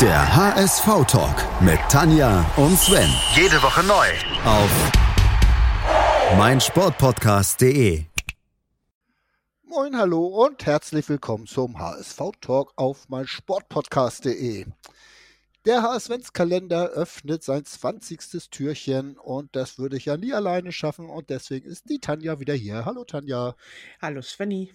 Der 0.00 0.36
HSV-Talk 0.36 1.62
mit 1.62 1.78
Tanja 1.88 2.44
und 2.56 2.76
Sven. 2.76 3.08
Jede 3.36 3.62
Woche 3.62 3.84
neu. 3.84 4.08
Auf 4.44 4.68
meinsportpodcast.de. 6.36 8.04
Moin, 9.62 9.96
hallo 9.96 10.26
und 10.26 10.66
herzlich 10.66 11.08
willkommen 11.08 11.46
zum 11.46 11.78
HSV-Talk 11.78 12.72
auf 12.74 13.08
meinsportpodcast.de. 13.08 14.66
Der 15.64 15.82
HSV-Kalender 15.82 16.88
öffnet 16.88 17.44
sein 17.44 17.64
20. 17.64 18.50
Türchen 18.50 19.16
und 19.16 19.54
das 19.54 19.78
würde 19.78 19.96
ich 19.96 20.06
ja 20.06 20.16
nie 20.16 20.34
alleine 20.34 20.72
schaffen 20.72 21.08
und 21.08 21.30
deswegen 21.30 21.68
ist 21.68 21.88
die 21.88 22.00
Tanja 22.00 22.40
wieder 22.40 22.54
hier. 22.54 22.84
Hallo 22.84 23.04
Tanja. 23.04 23.54
Hallo 24.02 24.22
Svenny. 24.22 24.72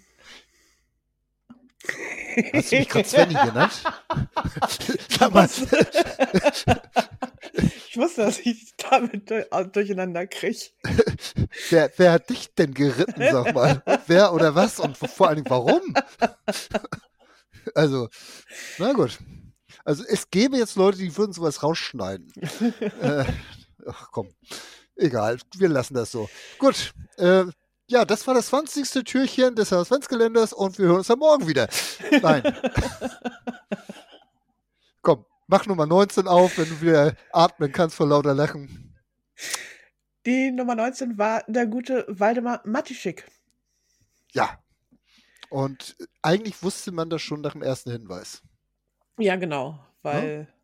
Hast 2.54 2.72
du 2.72 2.78
mich 2.78 2.90
gerade 2.90 3.08
Svenny 3.08 3.34
genannt? 3.34 3.84
ich 7.54 7.98
wusste, 7.98 8.22
dass 8.22 8.40
ich 8.40 8.74
damit 8.78 9.30
durcheinander 9.74 10.28
kriege. 10.28 10.70
wer, 11.70 11.92
wer 11.98 12.14
hat 12.14 12.30
dich 12.30 12.54
denn 12.54 12.74
geritten, 12.74 13.22
sag 13.32 13.54
mal? 13.54 13.84
wer 14.08 14.34
oder 14.34 14.56
was 14.56 14.80
und 14.80 14.98
vor 14.98 15.28
allen 15.28 15.36
Dingen 15.38 15.50
warum? 15.50 15.94
also, 17.76 18.08
na 18.78 18.94
gut. 18.94 19.20
Also 19.86 20.04
es 20.08 20.30
gäbe 20.30 20.58
jetzt 20.58 20.76
Leute, 20.76 21.00
die 21.00 21.18
würden 21.18 21.34
sowas 21.34 21.64
rausschneiden. 21.64 22.32
äh, 23.02 23.26
ach 23.88 24.10
komm, 24.12 24.30
egal, 24.96 25.40
wir 25.58 25.70
lassen 25.70 25.96
das 25.96 26.12
so. 26.12 26.30
Gut, 26.60 26.94
äh, 27.18 27.46
ja, 27.88 28.06
das 28.06 28.28
war 28.28 28.36
das 28.36 28.48
20. 28.48 29.04
Türchen 29.04 29.56
des 29.56 29.74
Adventskalenders 29.74 30.54
und 30.54 30.78
wir 30.78 30.86
hören 30.86 30.98
uns 30.98 31.08
dann 31.08 31.18
morgen 31.18 31.48
wieder. 31.48 31.68
Nein. 32.22 32.44
mach 35.50 35.66
Nummer 35.66 35.88
19 35.88 36.28
auf, 36.28 36.58
wenn 36.58 36.70
du 36.70 36.82
wieder 36.82 37.16
atmen 37.34 37.72
kannst 37.72 37.96
vor 37.96 38.08
lauter 38.08 38.34
Lachen. 38.34 38.96
Die 40.26 40.52
Nummer 40.52 40.76
19 40.76 41.18
war 41.18 41.44
der 41.48 41.66
gute 41.66 42.06
Waldemar 42.08 42.62
Matischik. 42.66 43.26
Ja. 44.32 44.64
Und 45.50 45.98
eigentlich 46.22 46.62
wusste 46.62 46.92
man 46.92 47.10
das 47.10 47.24
schon 47.24 47.42
nach 47.42 47.54
dem 47.54 47.64
ersten 47.64 47.92
Hinweis. 47.92 48.44
Ja, 49.18 49.36
genau, 49.36 49.80
weil 50.04 50.48
ja? 50.48 50.56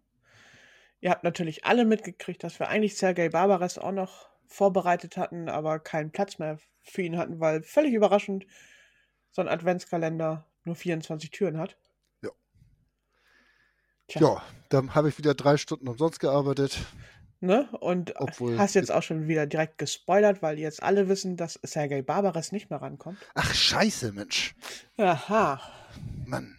ihr 1.01 1.09
habt 1.09 1.23
natürlich 1.23 1.65
alle 1.65 1.83
mitgekriegt, 1.85 2.43
dass 2.43 2.59
wir 2.59 2.69
eigentlich 2.69 2.95
Sergei 2.95 3.29
Barbares 3.29 3.79
auch 3.79 3.91
noch 3.91 4.29
vorbereitet 4.45 5.17
hatten, 5.17 5.49
aber 5.49 5.79
keinen 5.79 6.11
Platz 6.11 6.37
mehr 6.37 6.59
für 6.83 7.01
ihn 7.01 7.17
hatten, 7.17 7.39
weil 7.39 7.63
völlig 7.63 7.93
überraschend 7.93 8.45
so 9.31 9.41
ein 9.41 9.47
Adventskalender 9.47 10.45
nur 10.63 10.75
24 10.75 11.31
Türen 11.31 11.57
hat. 11.57 11.75
Ja. 14.09 14.19
Tja. 14.19 14.21
Ja, 14.21 14.43
dann 14.69 14.95
habe 14.95 15.09
ich 15.09 15.17
wieder 15.17 15.33
drei 15.33 15.57
Stunden 15.57 15.87
umsonst 15.87 16.19
gearbeitet. 16.19 16.79
Ne? 17.41 17.69
Und 17.79 18.13
Obwohl, 18.15 18.57
hast 18.57 18.75
jetzt 18.75 18.91
auch 18.91 19.03
schon 19.03 19.27
wieder 19.27 19.45
direkt 19.45 19.77
gespoilert, 19.77 20.41
weil 20.41 20.57
jetzt 20.57 20.81
alle 20.81 21.09
wissen, 21.09 21.37
dass 21.37 21.59
Sergei 21.63 22.01
Barbares 22.01 22.51
nicht 22.51 22.69
mehr 22.69 22.81
rankommt. 22.81 23.19
Ach, 23.35 23.53
scheiße, 23.53 24.13
Mensch. 24.13 24.55
Aha. 24.97 25.61
Mann. 26.25 26.55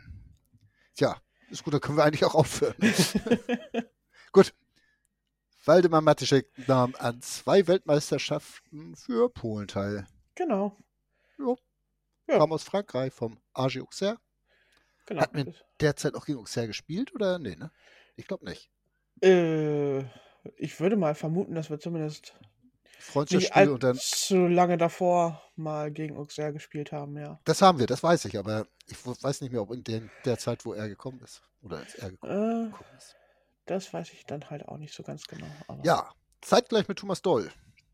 Tja, 0.95 1.17
ist 1.51 1.65
gut, 1.65 1.75
dann 1.75 1.81
können 1.81 1.99
wir 1.99 2.05
eigentlich 2.05 2.25
auch 2.25 2.35
aufhören. 2.35 2.75
gut. 4.33 4.55
Waldemar 5.65 6.01
Matischek 6.01 6.47
nahm 6.69 6.95
an 6.99 7.21
zwei 7.23 7.67
Weltmeisterschaften 7.67 8.95
für 8.95 9.29
Polen 9.29 9.67
teil. 9.67 10.07
Genau. 10.37 10.77
Jo. 11.39 11.59
Ja. 12.29 12.39
Kam 12.39 12.53
aus 12.53 12.63
Frankreich 12.63 13.13
vom 13.13 13.41
AG 13.53 13.81
Auxerre. 13.81 14.19
Genau. 15.07 15.23
Hat 15.23 15.35
mir 15.35 15.53
derzeit 15.81 16.15
auch 16.15 16.27
gegen 16.27 16.39
Auxerre 16.39 16.67
gespielt 16.67 17.15
oder? 17.15 17.39
Nee, 17.39 17.57
ne? 17.57 17.71
Ich 18.17 18.27
glaube 18.27 18.45
nicht. 18.45 18.71
Äh, 19.23 20.01
ich 20.57 20.79
würde 20.81 20.97
mal 20.97 21.15
vermuten, 21.15 21.55
dass 21.55 21.71
wir 21.71 21.79
zumindest 21.79 22.35
Freundschaftsspiel 22.99 23.69
und 23.71 23.83
dann. 23.85 23.97
zu 23.97 24.47
lange 24.47 24.77
davor 24.77 25.43
mal 25.55 25.91
gegen 25.93 26.17
Auxerre 26.17 26.53
gespielt 26.53 26.93
haben, 26.93 27.17
ja. 27.17 27.39
Das 27.45 27.63
haben 27.63 27.79
wir, 27.79 27.87
das 27.87 28.03
weiß 28.03 28.25
ich, 28.25 28.39
aber 28.39 28.67
ich 28.89 28.97
weiß 29.07 29.41
nicht 29.43 29.53
mehr, 29.53 29.63
ob 29.63 29.73
in 29.73 29.85
den, 29.85 30.11
der 30.25 30.39
Zeit, 30.39 30.65
wo 30.65 30.73
er 30.73 30.89
gekommen 30.89 31.21
ist. 31.23 31.43
Oder 31.63 31.79
als 31.79 31.95
er 31.95 32.11
gekommen, 32.11 32.73
äh, 32.73 32.97
ist. 32.97 33.17
Das 33.67 33.93
weiß 33.93 34.13
ich 34.13 34.27
dann 34.27 34.49
halt 34.51 34.67
auch 34.67 34.79
nicht 34.79 34.95
so 34.95 35.03
ganz 35.03 35.27
genau. 35.27 35.47
ja, 35.83 36.11
zeitgleich 36.41 36.89
mit 36.89 36.99
Thomas 36.99 37.23
Doll. 37.23 37.51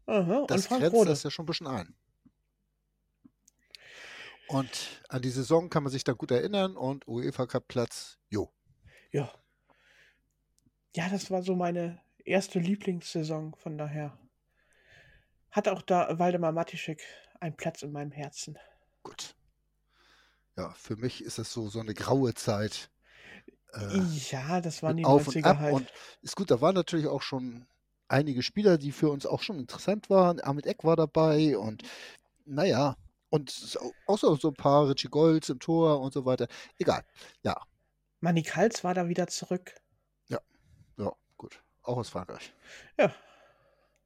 Aha, 0.07 0.45
das 0.49 0.69
grenzt 0.69 0.93
Rode. 0.93 1.11
das 1.11 1.23
ja 1.23 1.31
schon 1.31 1.45
ein 1.45 1.47
bisschen 1.47 1.67
ein. 1.67 1.95
Und 4.53 5.03
an 5.09 5.23
die 5.23 5.31
Saison 5.31 5.71
kann 5.71 5.83
man 5.83 5.93
sich 5.93 6.05
dann 6.05 6.17
gut 6.17 6.31
erinnern 6.31 6.77
und 6.77 7.07
UEFA 7.09 7.47
Cup 7.47 7.69
Platz, 7.69 8.19
jo. 8.29 8.53
Ja. 9.11 9.33
Ja, 10.95 11.09
das 11.09 11.31
war 11.31 11.43
so 11.43 11.57
meine 11.57 12.01
erste 12.25 12.59
Lieblingssaison, 12.59 13.55
von 13.55 13.79
daher 13.79 14.19
hat 15.51 15.69
auch 15.69 15.83
da 15.83 16.19
Waldemar 16.19 16.53
Matischek 16.53 17.03
einen 17.41 17.57
Platz 17.57 17.83
in 17.83 17.93
meinem 17.93 18.13
Herzen. 18.13 18.59
Gut. 19.03 19.35
Ja, 20.57 20.71
für 20.75 20.97
mich 20.97 21.25
ist 21.25 21.39
es 21.39 21.53
so, 21.53 21.69
so 21.69 21.81
eine 21.81 21.95
graue 21.95 22.35
Zeit. 22.35 22.91
Äh, 23.75 24.01
ja, 24.31 24.61
das 24.61 24.83
waren 24.83 24.97
die 24.97 25.05
auf 25.05 25.29
90er 25.29 25.37
und 25.37 25.45
ab. 25.47 25.59
halt. 25.59 25.75
Und 25.75 25.93
ist 26.21 26.37
gut, 26.37 26.51
da 26.51 26.61
waren 26.61 26.75
natürlich 26.75 27.07
auch 27.07 27.23
schon 27.23 27.67
einige 28.09 28.43
Spieler, 28.43 28.77
die 28.79 28.93
für 28.93 29.11
uns 29.11 29.25
auch 29.27 29.43
schon 29.43 29.59
interessant 29.59 30.11
waren. 30.11 30.41
Ahmed 30.41 30.67
Eck 30.67 30.85
war 30.85 30.97
dabei 30.97 31.57
und 31.57 31.83
naja, 32.45 32.97
und 33.33 33.79
auch 34.07 34.19
so, 34.19 34.37
so 34.37 34.49
ein 34.49 34.55
paar 34.55 34.91
Richie 34.91 35.09
Golds 35.09 35.49
im 35.49 35.59
Tor 35.59 36.03
und 36.03 36.13
so 36.13 36.27
weiter. 36.27 36.49
Egal, 36.79 37.03
ja. 37.43 37.57
Manny 38.21 38.43
Kals 38.43 38.85
war 38.85 38.93
da 38.93 39.09
wieder 39.09 39.27
zurück. 39.27 39.75
Ja, 40.29 40.39
ja, 40.99 41.11
gut. 41.39 41.63
Auch 41.83 41.97
aus 41.97 42.11
Frankreich. 42.11 42.53
Ja. 42.99 43.15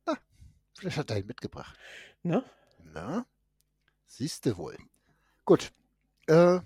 Na, 0.07 0.17
vielleicht 0.75 0.97
hat 0.97 1.11
er 1.11 1.19
ihn 1.19 1.27
mitgebracht. 1.27 1.77
Ne? 2.23 2.45
Na, 2.85 3.27
siehst 4.07 4.47
du 4.47 4.57
wohl. 4.57 4.79
Gut. 5.45 5.73
Äh, 6.29 6.61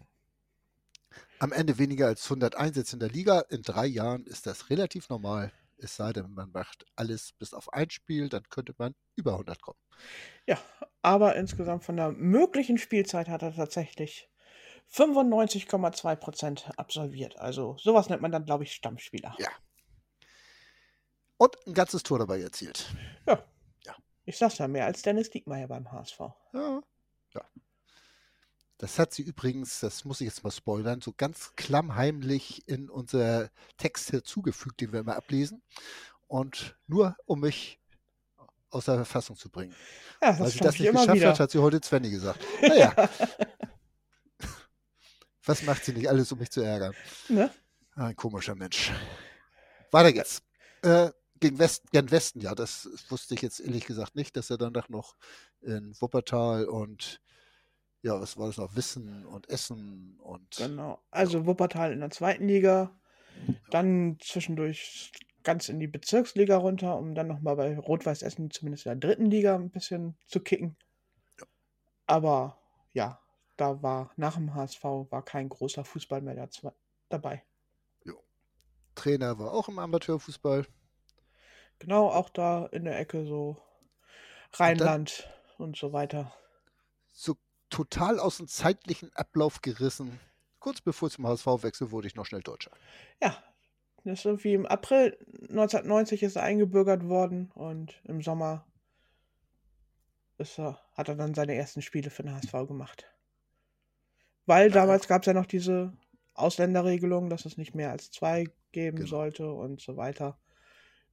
am 1.38 1.52
Ende 1.52 1.78
weniger 1.78 2.08
als 2.08 2.24
100 2.24 2.56
Einsätze 2.56 2.96
in 2.96 3.00
der 3.00 3.08
Liga. 3.08 3.40
In 3.48 3.62
drei 3.62 3.86
Jahren 3.86 4.26
ist 4.26 4.46
das 4.46 4.68
relativ 4.68 5.08
normal. 5.08 5.50
Es 5.82 5.96
sei 5.96 6.12
denn, 6.12 6.30
man 6.32 6.50
macht 6.52 6.84
alles 6.96 7.32
bis 7.32 7.54
auf 7.54 7.72
ein 7.72 7.90
Spiel, 7.90 8.28
dann 8.28 8.42
könnte 8.50 8.74
man 8.78 8.94
über 9.16 9.32
100 9.32 9.62
kommen. 9.62 9.78
Ja, 10.46 10.58
aber 11.02 11.36
insgesamt 11.36 11.84
von 11.84 11.96
der 11.96 12.12
möglichen 12.12 12.78
Spielzeit 12.78 13.28
hat 13.28 13.42
er 13.42 13.54
tatsächlich 13.54 14.30
95,2 14.92 16.16
Prozent 16.16 16.70
absolviert. 16.76 17.38
Also 17.38 17.76
sowas 17.78 18.08
nennt 18.08 18.22
man 18.22 18.32
dann, 18.32 18.44
glaube 18.44 18.64
ich, 18.64 18.72
Stammspieler. 18.72 19.34
Ja. 19.38 19.48
Und 21.38 21.56
ein 21.66 21.74
ganzes 21.74 22.02
Tor 22.02 22.18
dabei 22.18 22.40
erzielt. 22.40 22.94
Ja. 23.26 23.42
ja. 23.86 23.94
Ich 24.24 24.36
sag's 24.36 24.58
ja, 24.58 24.68
mehr 24.68 24.84
als 24.84 25.02
Dennis 25.02 25.30
Diekmeyer 25.30 25.68
beim 25.68 25.90
HSV. 25.90 26.20
Ja. 26.52 26.82
Ja. 27.34 27.44
Das 28.80 28.98
hat 28.98 29.12
sie 29.12 29.20
übrigens, 29.20 29.80
das 29.80 30.06
muss 30.06 30.22
ich 30.22 30.26
jetzt 30.26 30.42
mal 30.42 30.50
spoilern, 30.50 31.02
so 31.02 31.12
ganz 31.14 31.52
klammheimlich 31.54 32.66
in 32.66 32.88
unser 32.88 33.50
Text 33.76 34.08
hinzugefügt, 34.08 34.80
den 34.80 34.90
wir 34.94 35.00
immer 35.00 35.16
ablesen. 35.16 35.62
Und 36.28 36.78
nur 36.86 37.14
um 37.26 37.40
mich 37.40 37.78
aus 38.70 38.86
der 38.86 38.94
Verfassung 38.94 39.36
zu 39.36 39.50
bringen. 39.50 39.74
Ja, 40.22 40.38
Weil 40.38 40.48
sie 40.48 40.60
das 40.60 40.78
nicht 40.78 40.92
geschafft 40.92 41.12
wieder. 41.12 41.28
hat, 41.28 41.40
hat 41.40 41.50
sie 41.50 41.58
heute 41.58 41.78
Svenny 41.84 42.08
gesagt. 42.08 42.40
Naja. 42.62 42.94
Was 45.44 45.62
macht 45.64 45.84
sie 45.84 45.92
nicht 45.92 46.08
alles, 46.08 46.32
um 46.32 46.38
mich 46.38 46.50
zu 46.50 46.62
ärgern? 46.62 46.94
Ne? 47.28 47.50
Ein 47.96 48.16
komischer 48.16 48.54
Mensch. 48.54 48.92
Weiter 49.90 50.14
geht's. 50.14 50.42
Äh, 50.80 51.10
gegen 51.38 51.58
Westen, 51.58 51.86
gern 51.92 52.10
Westen, 52.10 52.40
ja, 52.40 52.54
das 52.54 52.88
wusste 53.10 53.34
ich 53.34 53.42
jetzt 53.42 53.60
ehrlich 53.60 53.84
gesagt 53.84 54.16
nicht, 54.16 54.36
dass 54.38 54.48
er 54.48 54.56
danach 54.56 54.88
noch 54.88 55.16
in 55.60 55.94
Wuppertal 56.00 56.64
und 56.64 57.20
ja, 58.02 58.20
was 58.20 58.36
war 58.36 58.46
das 58.46 58.56
noch? 58.56 58.74
Wissen 58.76 59.26
und 59.26 59.48
Essen 59.48 60.18
und. 60.20 60.56
Genau. 60.56 61.00
Also 61.10 61.46
Wuppertal 61.46 61.92
in 61.92 62.00
der 62.00 62.10
zweiten 62.10 62.46
Liga, 62.46 62.98
dann 63.70 64.18
zwischendurch 64.20 65.12
ganz 65.42 65.68
in 65.68 65.80
die 65.80 65.86
Bezirksliga 65.86 66.56
runter, 66.56 66.98
um 66.98 67.14
dann 67.14 67.28
nochmal 67.28 67.56
bei 67.56 67.78
Rot-Weiß 67.78 68.22
Essen 68.22 68.50
zumindest 68.50 68.86
in 68.86 68.90
der 68.90 69.08
dritten 69.08 69.30
Liga 69.30 69.54
ein 69.54 69.70
bisschen 69.70 70.16
zu 70.26 70.40
kicken. 70.40 70.76
Ja. 71.38 71.46
Aber 72.06 72.58
ja, 72.92 73.20
da 73.56 73.82
war 73.82 74.12
nach 74.16 74.34
dem 74.34 74.54
HSV 74.54 74.82
war 74.82 75.24
kein 75.24 75.48
großer 75.48 75.84
Fußball 75.84 76.20
mehr 76.20 76.48
dabei. 77.08 77.42
Trainer 78.94 79.38
war 79.38 79.52
auch 79.52 79.68
im 79.68 79.78
Amateurfußball. 79.78 80.66
Genau, 81.78 82.08
auch 82.08 82.28
da 82.28 82.66
in 82.66 82.84
der 82.84 82.98
Ecke 82.98 83.24
so 83.24 83.56
Rheinland 84.52 85.26
und, 85.52 85.58
dann, 85.58 85.68
und 85.68 85.76
so 85.76 85.92
weiter. 85.92 86.34
So 87.12 87.36
total 87.70 88.18
aus 88.18 88.38
dem 88.38 88.48
zeitlichen 88.48 89.10
Ablauf 89.14 89.62
gerissen. 89.62 90.18
Kurz 90.58 90.80
bevor 90.80 91.08
ich 91.08 91.14
zum 91.14 91.26
HSV 91.26 91.46
wechsel, 91.62 91.90
wurde 91.90 92.06
ich 92.06 92.16
noch 92.16 92.26
schnell 92.26 92.42
Deutscher. 92.42 92.70
Ja, 93.22 93.36
das 94.04 94.20
ist 94.20 94.24
irgendwie 94.26 94.54
im 94.54 94.66
April 94.66 95.16
1990 95.48 96.22
ist 96.22 96.36
er 96.36 96.42
eingebürgert 96.42 97.08
worden 97.08 97.50
und 97.54 98.00
im 98.04 98.22
Sommer 98.22 98.66
ist 100.38 100.58
er, 100.58 100.80
hat 100.92 101.08
er 101.08 101.16
dann 101.16 101.34
seine 101.34 101.54
ersten 101.54 101.82
Spiele 101.82 102.10
für 102.10 102.22
den 102.22 102.34
HSV 102.34 102.52
gemacht. 102.66 103.06
Weil 104.46 104.70
damals 104.70 105.06
gab 105.06 105.22
es 105.22 105.26
ja 105.26 105.34
noch 105.34 105.46
diese 105.46 105.92
Ausländerregelung, 106.34 107.28
dass 107.30 107.44
es 107.44 107.56
nicht 107.56 107.74
mehr 107.74 107.90
als 107.90 108.10
zwei 108.10 108.46
geben 108.72 108.98
Genau. 108.98 109.08
sollte 109.08 109.52
und 109.52 109.80
so 109.80 109.96
weiter. 109.96 110.38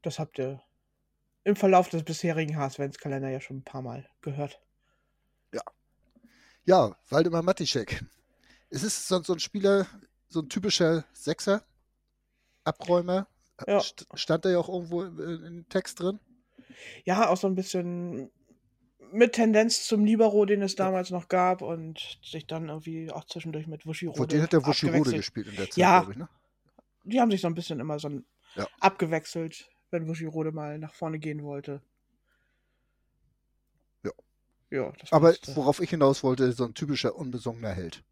Das 0.01 0.19
habt 0.19 0.39
ihr 0.39 0.61
im 1.43 1.55
Verlauf 1.55 1.89
des 1.89 2.03
bisherigen 2.03 2.57
HSV-Kalender 2.57 3.29
ja 3.29 3.41
schon 3.41 3.57
ein 3.57 3.63
paar 3.63 3.81
Mal 3.81 4.09
gehört. 4.21 4.61
Ja, 6.67 6.97
Waldemar 7.09 7.43
Matischek. 7.43 8.03
Es 8.69 8.83
ist 8.83 9.07
so, 9.07 9.23
so 9.23 9.31
ein 9.31 9.39
Spieler, 9.39 9.87
so 10.27 10.41
ein 10.41 10.49
typischer 10.49 11.05
Sechser, 11.13 11.63
Abräumer. 12.65 13.27
Ja. 13.65 13.79
St 13.79 14.05
stand 14.15 14.43
da 14.43 14.49
ja 14.49 14.57
auch 14.59 14.67
irgendwo 14.67 15.03
im, 15.03 15.45
im 15.45 15.69
Text 15.69 16.01
drin. 16.01 16.19
Ja, 17.05 17.29
auch 17.29 17.37
so 17.37 17.47
ein 17.47 17.55
bisschen 17.55 18.29
mit 19.13 19.31
Tendenz 19.31 19.87
zum 19.87 20.03
Libero, 20.03 20.45
den 20.45 20.61
es 20.61 20.75
damals 20.75 21.09
noch 21.09 21.29
gab 21.29 21.61
und 21.61 22.19
sich 22.21 22.45
dann 22.47 22.67
irgendwie 22.67 23.09
auch 23.11 23.23
zwischendurch 23.23 23.65
mit 23.67 23.85
Wuschirode 23.85 24.17
Vor 24.17 24.27
den 24.27 24.41
hat 24.41 24.51
der 24.51 24.65
Wuschirode 24.65 25.13
gespielt 25.13 25.47
in 25.47 25.55
der 25.55 25.69
Zeit, 25.69 25.77
Ja. 25.77 25.99
glaube 25.99 26.11
ich. 26.11 26.17
Ne? 26.17 26.27
Die 27.05 27.21
haben 27.21 27.31
sich 27.31 27.39
so 27.39 27.47
ein 27.47 27.55
bisschen 27.55 27.79
immer 27.79 27.97
so 27.97 28.09
Ja. 28.55 28.67
abgewechselt, 28.81 29.69
wenn 29.89 30.05
Wuschirode 30.09 30.51
mal 30.51 30.77
nach 30.79 30.93
vorne 30.93 31.17
gehen 31.17 31.43
wollte. 31.43 31.81
Ja. 34.69 34.91
Aber 35.11 35.29
passte. 35.29 35.55
worauf 35.55 35.79
ich 35.79 35.89
hinaus 35.89 36.23
wollte, 36.23 36.51
so 36.51 36.65
ein 36.65 36.73
typischer 36.73 37.15
unbesungener 37.15 37.71
Held. 37.71 38.03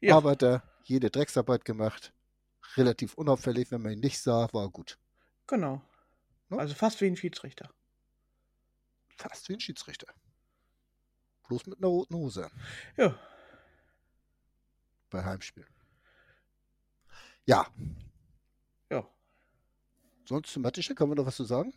ja, 0.00 0.16
Arbeiter, 0.16 0.62
jede 0.84 1.10
Drecksarbeit 1.10 1.64
gemacht, 1.64 2.12
relativ 2.76 3.14
unauffällig, 3.14 3.70
wenn 3.70 3.82
man 3.82 3.92
ihn 3.92 4.00
nicht 4.00 4.20
sah, 4.20 4.48
war 4.52 4.68
gut. 4.70 4.98
genau. 5.46 5.82
Ne? 6.48 6.58
Also 6.58 6.74
fast 6.74 7.00
wie 7.00 7.06
ein 7.06 7.16
Schiedsrichter. 7.16 7.70
Fast 9.16 9.48
wie 9.48 9.54
ein 9.54 9.60
Schiedsrichter. 9.60 10.06
Bloß 11.48 11.66
mit 11.66 11.78
einer 11.78 11.88
roten 11.88 12.14
Hose 12.14 12.50
Ja, 12.96 13.18
bei 15.10 15.24
Heimspielen. 15.24 15.68
Ja, 17.46 17.66
ja. 18.90 19.04
sonst 20.24 20.52
zu 20.52 20.60
Matischek, 20.60 21.00
haben 21.00 21.10
wir 21.10 21.14
noch 21.16 21.26
was 21.26 21.36
zu 21.36 21.44
sagen? 21.44 21.72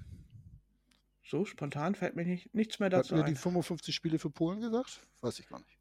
So 1.30 1.46
spontan 1.46 1.94
fällt 1.94 2.16
mir 2.16 2.26
nicht, 2.26 2.54
nichts 2.56 2.80
mehr 2.80 2.90
dazu 2.90 3.16
wir 3.16 3.24
die 3.24 3.32
ein. 3.34 3.36
55 3.36 3.94
Spiele 3.94 4.18
für 4.18 4.32
Polen 4.32 4.62
gesagt? 4.62 5.06
Weiß 5.22 5.38
ich 5.38 5.48
gar 5.48 5.60
nicht. 5.60 5.78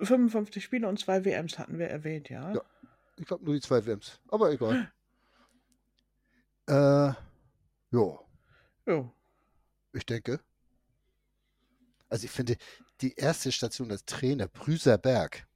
55 0.00 0.64
Spiele 0.64 0.88
und 0.88 0.98
zwei 0.98 1.24
WMs 1.26 1.58
hatten 1.58 1.78
wir 1.78 1.88
erwähnt, 1.88 2.30
ja. 2.30 2.54
Ja. 2.54 2.62
Ich 3.16 3.26
glaube 3.26 3.44
nur 3.44 3.54
die 3.54 3.60
zwei 3.60 3.84
WMs. 3.84 4.18
Aber 4.28 4.50
egal. 4.50 4.90
äh, 6.68 6.72
ja, 6.72 8.18
Ja. 8.86 9.12
ich 9.92 10.06
denke. 10.06 10.40
Also 12.08 12.24
ich 12.24 12.30
finde, 12.30 12.56
die 13.02 13.14
erste 13.14 13.52
Station 13.52 13.90
als 13.90 14.04
Trainer, 14.06 14.48
Brüser 14.48 14.96
Berg, 14.96 15.46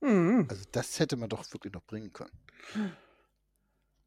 Mhm. 0.00 0.46
also 0.50 0.64
das 0.72 0.98
hätte 0.98 1.16
man 1.16 1.28
doch 1.28 1.44
wirklich 1.52 1.72
noch 1.72 1.84
bringen 1.84 2.12
können. 2.12 2.32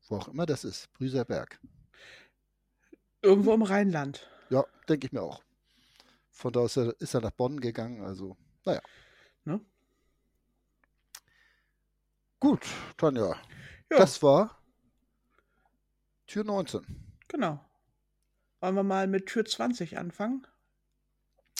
Wo 0.07 0.17
auch 0.17 0.27
immer 0.29 0.45
das 0.45 0.63
ist, 0.63 0.91
Brüser 0.93 1.25
Berg. 1.25 1.59
Irgendwo 3.25 3.55
im 3.55 3.63
Rheinland. 3.63 4.29
Ja, 4.51 4.63
denke 4.87 5.07
ich 5.07 5.11
mir 5.11 5.23
auch. 5.23 5.41
Von 6.29 6.53
da 6.53 6.59
aus 6.59 6.77
ist 6.77 7.15
er 7.15 7.21
nach 7.21 7.31
Bonn 7.31 7.59
gegangen, 7.59 8.03
also, 8.03 8.37
naja. 8.65 8.81
Ne? 9.45 9.59
Gut, 12.39 12.63
Tanja, 12.97 13.35
Ja, 13.91 13.97
das 13.97 14.21
war 14.21 14.61
Tür 16.27 16.43
19. 16.43 16.85
genau. 17.27 17.65
Wollen 18.59 18.75
wir 18.75 18.83
mal 18.83 19.07
mit 19.07 19.25
Tür 19.25 19.43
20 19.43 19.97
anfangen? 19.97 20.45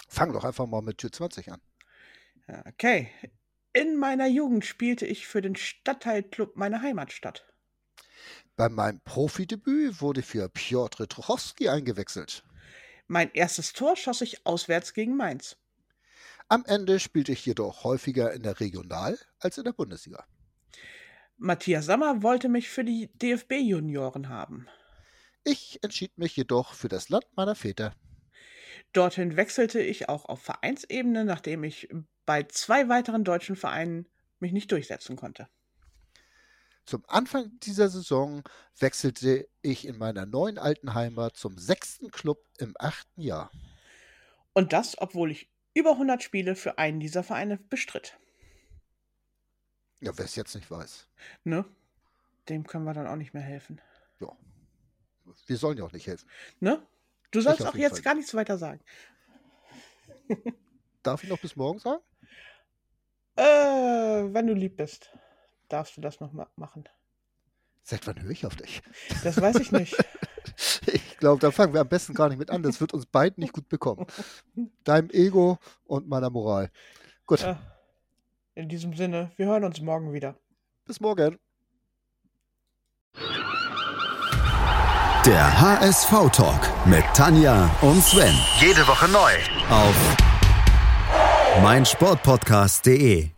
Fang 0.07 0.33
doch 0.33 0.43
einfach 0.43 0.67
mal 0.67 0.83
mit 0.83 0.99
Tür 0.99 1.11
20 1.11 1.51
an. 1.51 1.61
Okay. 2.67 3.09
In 3.73 3.97
meiner 3.97 4.27
Jugend 4.27 4.65
spielte 4.65 5.07
ich 5.07 5.25
für 5.25 5.41
den 5.41 5.55
Stadtteilclub 5.55 6.57
meiner 6.57 6.83
Heimatstadt. 6.83 7.43
Bei 8.57 8.69
meinem 8.69 9.01
Profidebüt 9.01 9.99
wurde 10.01 10.21
für 10.21 10.47
Piotr 10.47 11.07
Truchowski 11.07 11.67
eingewechselt. 11.67 12.43
Mein 13.07 13.29
erstes 13.33 13.73
Tor 13.73 13.97
schoss 13.97 14.21
ich 14.21 14.45
auswärts 14.45 14.93
gegen 14.93 15.17
Mainz. 15.17 15.57
Am 16.47 16.63
Ende 16.65 16.99
spielte 16.99 17.33
ich 17.33 17.45
jedoch 17.45 17.83
häufiger 17.83 18.31
in 18.33 18.43
der 18.43 18.59
Regional- 18.59 19.19
als 19.39 19.57
in 19.57 19.65
der 19.65 19.73
Bundesliga. 19.73 20.25
Matthias 21.37 21.85
Sammer 21.85 22.23
wollte 22.23 22.47
mich 22.47 22.69
für 22.69 22.85
die 22.85 23.09
DFB-Junioren 23.15 24.29
haben. 24.29 24.69
Ich 25.43 25.79
entschied 25.83 26.17
mich 26.17 26.35
jedoch 26.37 26.73
für 26.73 26.87
das 26.87 27.09
Land 27.09 27.25
meiner 27.35 27.55
Väter. 27.55 27.93
Dorthin 28.93 29.35
wechselte 29.35 29.81
ich 29.81 30.07
auch 30.07 30.25
auf 30.25 30.41
Vereinsebene, 30.41 31.25
nachdem 31.25 31.65
ich 31.65 31.89
bei 32.25 32.43
zwei 32.43 32.87
weiteren 32.87 33.25
deutschen 33.25 33.57
Vereinen 33.57 34.07
mich 34.39 34.53
nicht 34.53 34.71
durchsetzen 34.71 35.17
konnte. 35.17 35.49
Zum 36.85 37.03
Anfang 37.07 37.59
dieser 37.61 37.89
Saison 37.89 38.43
wechselte 38.77 39.47
ich 39.61 39.87
in 39.87 39.97
meiner 39.97 40.25
neuen 40.25 40.59
alten 40.59 40.93
Heimat 40.93 41.35
zum 41.35 41.57
sechsten 41.57 42.11
Club 42.11 42.45
im 42.59 42.75
achten 42.77 43.21
Jahr. 43.21 43.51
Und 44.53 44.71
das, 44.71 44.99
obwohl 44.99 45.31
ich 45.31 45.49
über 45.73 45.91
100 45.91 46.21
Spiele 46.21 46.55
für 46.55 46.77
einen 46.77 46.99
dieser 46.99 47.23
Vereine 47.23 47.57
bestritt. 47.57 48.17
Ja, 49.99 50.15
wer 50.17 50.25
es 50.25 50.35
jetzt 50.35 50.53
nicht 50.55 50.69
weiß. 50.69 51.07
Ne? 51.43 51.65
Dem 52.49 52.67
können 52.67 52.85
wir 52.85 52.93
dann 52.93 53.07
auch 53.07 53.15
nicht 53.15 53.33
mehr 53.33 53.43
helfen. 53.43 53.81
Ja. 54.19 54.31
Wir 55.47 55.57
sollen 55.57 55.77
ja 55.77 55.83
auch 55.83 55.91
nicht 55.91 56.05
helfen. 56.05 56.29
Ne? 56.59 56.85
Du 57.31 57.41
sollst 57.41 57.65
auch 57.65 57.75
jetzt 57.75 57.95
Fall. 57.95 58.01
gar 58.03 58.15
nichts 58.15 58.33
weiter 58.35 58.57
sagen. 58.57 58.79
Darf 61.03 61.23
ich 61.23 61.29
noch 61.29 61.39
bis 61.39 61.55
morgen 61.55 61.79
sagen? 61.79 62.03
Äh, 63.35 63.43
wenn 63.43 64.47
du 64.47 64.53
lieb 64.53 64.77
bist, 64.77 65.11
darfst 65.69 65.97
du 65.97 66.01
das 66.01 66.19
noch 66.19 66.31
ma 66.33 66.47
machen. 66.55 66.83
Seit 67.83 68.05
wann 68.07 68.21
höre 68.21 68.31
ich 68.31 68.45
auf 68.45 68.55
dich? 68.55 68.81
Das 69.23 69.39
weiß 69.39 69.57
ich 69.57 69.71
nicht. 69.71 69.95
Ich 70.85 71.17
glaube, 71.17 71.41
da 71.41 71.49
fangen 71.49 71.73
wir 71.73 71.81
am 71.81 71.89
besten 71.89 72.13
gar 72.13 72.29
nicht 72.29 72.37
mit 72.37 72.51
an. 72.51 72.61
Das 72.61 72.79
wird 72.79 72.93
uns 72.93 73.05
beiden 73.07 73.41
nicht 73.41 73.51
gut 73.51 73.67
bekommen. 73.67 74.05
Deinem 74.83 75.09
Ego 75.09 75.57
und 75.85 76.07
meiner 76.07 76.29
Moral. 76.29 76.69
Gut, 77.25 77.41
Ja. 77.41 77.59
In 78.53 78.69
diesem 78.69 78.93
Sinne, 78.95 79.31
wir 79.37 79.47
hören 79.47 79.63
uns 79.63 79.81
morgen 79.81 80.13
wieder. 80.13 80.35
bis 80.85 80.99
morgen. 81.01 81.39
Der 85.25 85.59
HSV-Talk 85.61 86.85
mit 86.85 87.03
Tanja 87.15 87.69
und 87.81 88.01
Sven. 88.03 88.35
Jede 88.59 88.87
Woche 88.87 89.09
neu. 89.09 89.33
Auf 89.69 89.95
meinsportpodcast.de. 91.63 93.31